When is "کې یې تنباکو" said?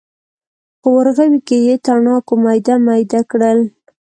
1.47-2.33